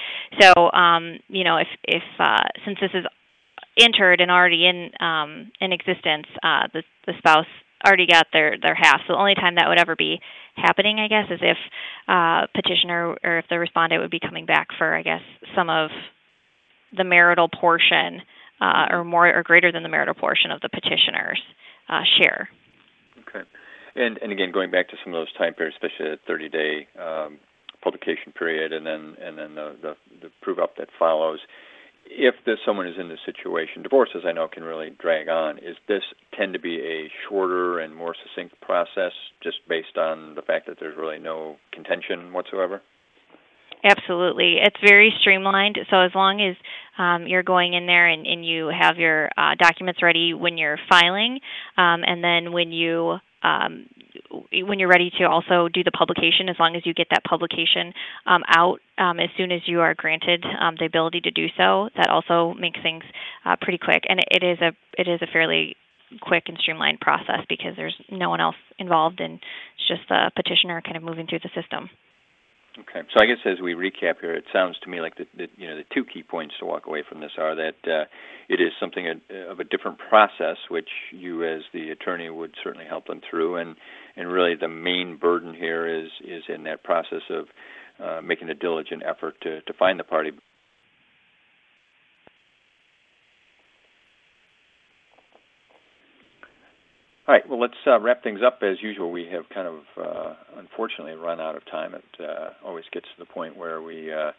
So 0.40 0.70
um, 0.72 1.18
you 1.28 1.44
know 1.44 1.56
if 1.56 1.68
if 1.84 2.02
uh, 2.18 2.48
since 2.64 2.78
this 2.80 2.90
is 2.94 3.04
entered 3.78 4.20
and 4.20 4.30
already 4.30 4.66
in 4.66 4.90
um, 5.00 5.52
in 5.60 5.72
existence, 5.72 6.26
uh, 6.42 6.68
the 6.72 6.82
the 7.06 7.14
spouse 7.18 7.46
already 7.84 8.06
got 8.06 8.26
their 8.32 8.56
their 8.60 8.74
half. 8.74 9.00
So 9.06 9.14
the 9.14 9.18
only 9.18 9.34
time 9.34 9.54
that 9.56 9.68
would 9.68 9.78
ever 9.78 9.96
be 9.96 10.20
happening, 10.56 10.98
I 10.98 11.08
guess, 11.08 11.26
is 11.30 11.40
if 11.42 11.56
uh, 12.08 12.46
petitioner 12.54 13.16
or 13.22 13.38
if 13.38 13.46
the 13.48 13.58
respondent 13.58 14.02
would 14.02 14.10
be 14.10 14.20
coming 14.20 14.46
back 14.46 14.68
for, 14.78 14.94
I 14.94 15.02
guess, 15.02 15.22
some 15.54 15.70
of 15.70 15.90
the 16.96 17.04
marital 17.04 17.48
portion 17.48 18.20
uh, 18.60 18.86
or 18.90 19.04
more 19.04 19.28
or 19.28 19.42
greater 19.42 19.72
than 19.72 19.82
the 19.82 19.88
marital 19.88 20.14
portion 20.14 20.50
of 20.50 20.60
the 20.60 20.68
petitioner's 20.68 21.40
uh, 21.88 22.02
share. 22.18 22.48
Okay, 23.28 23.48
and 23.96 24.18
and 24.18 24.32
again, 24.32 24.52
going 24.52 24.70
back 24.70 24.88
to 24.88 24.96
some 25.04 25.14
of 25.14 25.20
those 25.20 25.32
time 25.34 25.54
periods, 25.54 25.76
especially 25.80 26.10
the 26.10 26.18
30 26.26 26.48
day 26.48 26.88
um, 27.00 27.38
publication 27.82 28.32
period, 28.32 28.72
and 28.72 28.86
then 28.86 29.16
and 29.20 29.38
then 29.38 29.54
the, 29.54 29.76
the 29.82 29.94
the 30.22 30.30
prove 30.42 30.58
up 30.58 30.76
that 30.76 30.88
follows 30.98 31.40
if 32.06 32.34
someone 32.66 32.86
is 32.86 32.94
in 32.98 33.08
this 33.08 33.18
situation, 33.24 33.82
divorces 33.82 34.22
I 34.26 34.32
know 34.32 34.48
can 34.48 34.64
really 34.64 34.90
drag 35.00 35.28
on. 35.28 35.58
Is 35.58 35.76
this 35.88 36.02
tend 36.36 36.52
to 36.54 36.58
be 36.58 36.80
a 36.80 37.10
shorter 37.28 37.80
and 37.80 37.94
more 37.94 38.14
succinct 38.22 38.60
process, 38.60 39.12
just 39.42 39.58
based 39.68 39.96
on 39.96 40.34
the 40.34 40.42
fact 40.42 40.66
that 40.66 40.76
there's 40.80 40.96
really 40.96 41.18
no 41.18 41.56
contention 41.72 42.32
whatsoever? 42.32 42.82
Absolutely, 43.82 44.56
it's 44.62 44.76
very 44.84 45.12
streamlined. 45.20 45.78
So 45.88 46.00
as 46.00 46.10
long 46.14 46.42
as 46.42 46.56
um, 46.98 47.26
you're 47.26 47.42
going 47.42 47.72
in 47.72 47.86
there 47.86 48.08
and, 48.08 48.26
and 48.26 48.44
you 48.44 48.68
have 48.68 48.98
your 48.98 49.30
uh, 49.38 49.54
documents 49.58 50.02
ready 50.02 50.34
when 50.34 50.58
you're 50.58 50.78
filing, 50.90 51.40
um, 51.78 52.02
and 52.06 52.22
then 52.22 52.52
when 52.52 52.72
you 52.72 53.16
um, 53.42 53.86
when 54.52 54.78
you're 54.78 54.88
ready 54.88 55.10
to 55.18 55.24
also 55.24 55.68
do 55.68 55.82
the 55.84 55.90
publication, 55.90 56.48
as 56.48 56.56
long 56.58 56.76
as 56.76 56.84
you 56.84 56.94
get 56.94 57.08
that 57.10 57.24
publication 57.24 57.92
um, 58.26 58.42
out 58.48 58.80
um, 58.98 59.20
as 59.20 59.28
soon 59.36 59.52
as 59.52 59.60
you 59.66 59.80
are 59.80 59.94
granted 59.94 60.44
um, 60.60 60.74
the 60.78 60.84
ability 60.84 61.20
to 61.22 61.30
do 61.30 61.46
so, 61.56 61.88
that 61.96 62.10
also 62.10 62.54
makes 62.58 62.80
things 62.82 63.04
uh, 63.44 63.56
pretty 63.60 63.78
quick. 63.78 64.04
And 64.08 64.20
it 64.30 64.42
is 64.42 64.58
a 64.60 64.72
it 64.98 65.08
is 65.08 65.20
a 65.22 65.26
fairly 65.32 65.76
quick 66.20 66.44
and 66.46 66.58
streamlined 66.58 67.00
process 67.00 67.40
because 67.48 67.74
there's 67.76 67.96
no 68.10 68.30
one 68.30 68.40
else 68.40 68.56
involved, 68.78 69.20
and 69.20 69.34
it's 69.34 69.88
just 69.88 70.02
the 70.08 70.30
petitioner 70.34 70.80
kind 70.82 70.96
of 70.96 71.02
moving 71.02 71.26
through 71.26 71.40
the 71.40 71.50
system. 71.60 71.88
Okay, 72.78 73.00
so 73.12 73.20
I 73.20 73.26
guess 73.26 73.38
as 73.44 73.60
we 73.60 73.74
recap 73.74 74.20
here, 74.20 74.34
it 74.34 74.44
sounds 74.52 74.78
to 74.84 74.88
me 74.88 75.00
like 75.00 75.16
the, 75.16 75.26
the 75.36 75.48
you 75.56 75.66
know 75.66 75.76
the 75.76 75.84
two 75.92 76.04
key 76.04 76.22
points 76.22 76.54
to 76.60 76.66
walk 76.66 76.86
away 76.86 77.02
from 77.06 77.20
this 77.20 77.32
are 77.36 77.56
that 77.56 77.74
uh, 77.84 78.04
it 78.48 78.60
is 78.60 78.70
something 78.78 79.08
of 79.48 79.58
a 79.58 79.64
different 79.64 79.98
process, 79.98 80.56
which 80.68 80.88
you 81.10 81.44
as 81.44 81.62
the 81.72 81.90
attorney 81.90 82.30
would 82.30 82.54
certainly 82.62 82.86
help 82.86 83.08
them 83.08 83.20
through, 83.28 83.56
and 83.56 83.74
and 84.16 84.30
really 84.30 84.54
the 84.54 84.68
main 84.68 85.16
burden 85.16 85.52
here 85.52 85.88
is 85.88 86.10
is 86.24 86.44
in 86.48 86.62
that 86.64 86.84
process 86.84 87.22
of 87.28 87.46
uh, 87.98 88.20
making 88.22 88.48
a 88.48 88.54
diligent 88.54 89.02
effort 89.04 89.34
to 89.42 89.60
to 89.62 89.72
find 89.72 89.98
the 89.98 90.04
party 90.04 90.30
All 97.30 97.36
right. 97.36 97.48
Well, 97.48 97.60
let's 97.60 97.74
uh, 97.86 98.00
wrap 98.00 98.24
things 98.24 98.40
up. 98.44 98.58
As 98.60 98.82
usual, 98.82 99.12
we 99.12 99.24
have 99.30 99.44
kind 99.54 99.68
of 99.68 99.82
uh, 99.96 100.34
unfortunately 100.56 101.12
run 101.12 101.40
out 101.40 101.54
of 101.54 101.64
time. 101.70 101.94
It 101.94 102.02
uh, 102.18 102.66
always 102.66 102.86
gets 102.92 103.06
to 103.06 103.24
the 103.24 103.24
point 103.24 103.56
where 103.56 103.80
we 103.80 104.12
uh, 104.12 104.32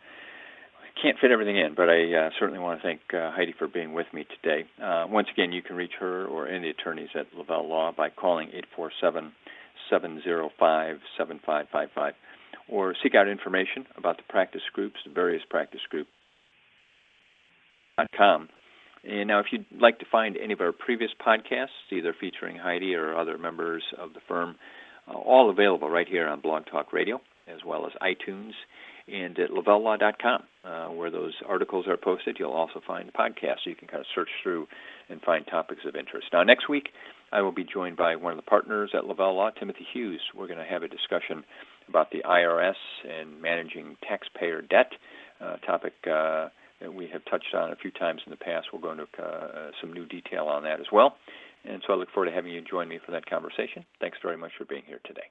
can't 1.02 1.18
fit 1.22 1.32
everything 1.32 1.56
in. 1.56 1.74
But 1.74 1.88
I 1.88 2.14
uh, 2.14 2.30
certainly 2.38 2.60
want 2.60 2.82
to 2.82 2.86
thank 2.86 3.00
uh, 3.14 3.32
Heidi 3.32 3.54
for 3.58 3.70
being 3.70 3.94
with 3.94 4.08
me 4.14 4.26
today. 4.44 4.68
once 5.08 5.30
again, 5.32 5.54
you 5.54 5.62
can 5.62 5.78
reach 5.78 5.94
her 6.02 6.26
or 6.26 6.50
any 6.50 6.70
attorneys 6.70 7.08
at 7.16 7.28
Lavelle 7.34 7.66
Law 7.66 7.94
by 7.96 8.10
calling 8.10 8.50
847 8.50 9.32
705 9.90 10.98
7555 11.18 12.14
or 12.68 12.94
seek 13.02 13.16
out 13.16 13.30
information 13.30 13.86
about 13.96 14.18
the 14.18 14.24
practice 14.28 14.64
groups, 14.74 14.98
the 15.06 15.14
various 15.14 15.44
practice 15.50 15.80
groups. 15.90 16.10
And 19.04 19.28
now, 19.28 19.40
if 19.40 19.48
you'd 19.52 19.66
like 19.80 20.00
to 20.00 20.06
find 20.12 20.38
any 20.38 20.54
of 20.54 20.62
our 20.62 20.72
previous 20.72 21.12
podcasts, 21.26 21.92
either 21.92 22.16
featuring 22.20 22.58
Heidi 22.58 22.94
or 22.94 23.18
other 23.18 23.38
members 23.38 23.84
of 23.98 24.14
the 24.14 24.20
firm, 24.28 24.56
uh, 25.08 25.14
all 25.14 25.50
available 25.50 25.90
right 25.90 26.08
here 26.08 26.28
on 26.28 26.40
Blog 26.40 26.66
Talk 26.70 26.94
Radio, 26.94 27.20
as 27.48 27.60
well 27.66 27.88
as 27.88 27.94
iTunes 28.02 28.52
and 29.08 29.38
at 29.40 29.50
lavellelaw.com, 29.50 30.44
uh, 30.64 30.86
where 30.88 31.10
those 31.10 31.34
articles 31.48 31.88
are 31.88 31.98
posted. 31.98 32.38
You'll 32.40 32.52
also 32.52 32.82
find 32.86 33.08
the 33.08 33.12
podcast, 33.12 33.64
so 33.64 33.70
you 33.72 33.76
can 33.76 33.88
kind 33.88 34.02
of 34.02 34.06
search 34.14 34.30
through 34.44 34.68
and 35.10 35.20
find 35.22 35.46
topics 35.48 35.82
of 35.88 35.96
interest. 35.96 36.28
Now, 36.32 36.44
next 36.44 36.70
week, 36.70 36.90
I 37.32 37.42
will 37.42 37.52
be 37.52 37.64
joined 37.64 37.98
by 37.98 38.16
one 38.16 38.32
of 38.32 38.38
the 38.38 38.44
partners 38.44 38.92
at 38.94 39.06
Lavelle 39.06 39.36
Law, 39.36 39.50
Timothy 39.50 39.88
Hughes. 39.92 40.22
We're 40.36 40.48
going 40.48 40.60
to 40.60 40.66
have 40.66 40.84
a 40.84 40.88
discussion 40.88 41.44
about 41.88 42.12
the 42.12 42.20
IRS 42.20 42.76
and 43.10 43.42
managing 43.42 43.98
taxpayer 44.08 44.62
debt, 44.62 44.92
uh, 45.40 45.56
topic 45.58 45.94
uh, 46.06 46.50
that 46.82 46.94
we 46.94 47.08
have 47.14 47.24
touched 47.26 47.54
on 47.54 47.72
a 47.72 47.76
few 47.76 47.92
times 47.92 48.22
in 48.26 48.32
the 48.32 48.38
past. 48.38 48.68
We'll 48.74 48.82
go 48.82 48.92
into 48.92 49.04
uh, 49.22 49.72
some 49.80 49.94
new 49.94 50.06
detail 50.06 50.46
on 50.46 50.64
that 50.64 50.80
as 50.80 50.88
well. 50.92 51.16
And 51.64 51.82
so 51.86 51.94
I 51.94 51.96
look 51.96 52.10
forward 52.14 52.30
to 52.30 52.36
having 52.36 52.52
you 52.52 52.62
join 52.62 52.88
me 52.88 53.00
for 53.06 53.12
that 53.12 53.26
conversation. 53.28 53.86
Thanks 54.00 54.18
very 54.22 54.38
much 54.38 54.52
for 54.58 54.66
being 54.66 54.84
here 54.86 55.00
today. 55.06 55.30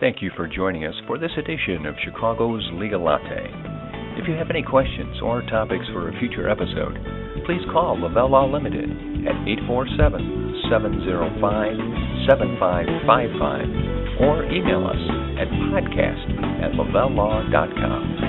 Thank 0.00 0.22
you 0.22 0.30
for 0.36 0.46
joining 0.46 0.84
us 0.84 0.94
for 1.06 1.18
this 1.18 1.32
edition 1.36 1.86
of 1.86 1.94
Chicago's 2.04 2.68
Legal 2.74 3.02
Latte. 3.02 3.50
If 4.18 4.26
you 4.26 4.34
have 4.34 4.50
any 4.50 4.62
questions 4.62 5.20
or 5.22 5.42
topics 5.42 5.86
for 5.92 6.08
a 6.08 6.18
future 6.18 6.48
episode, 6.48 6.98
please 7.46 7.62
call 7.72 7.98
Lavelle 8.00 8.30
Law 8.30 8.46
Limited 8.46 8.90
at 9.26 9.46
847 9.46 10.62
705 10.70 12.28
7555 12.30 14.22
or 14.22 14.44
email 14.50 14.86
us 14.86 15.02
at 15.38 15.46
podcast 15.70 16.26
at 16.62 16.72
lavellelaw.com. 16.74 18.27